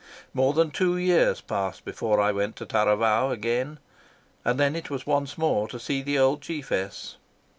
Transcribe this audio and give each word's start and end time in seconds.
More 0.33 0.53
than 0.53 0.71
two 0.71 0.97
years 0.97 1.41
passed 1.41 1.85
before 1.85 2.19
I 2.19 2.31
went 2.31 2.55
to 2.55 2.65
Taravao 2.65 3.29
again, 3.29 3.77
and 4.43 4.59
then 4.59 4.75
it 4.75 4.89
was 4.89 5.05
once 5.05 5.37
more 5.37 5.67
to 5.67 5.79
see 5.79 6.01
the 6.01 6.17
old 6.17 6.41
chiefess. 6.41 7.17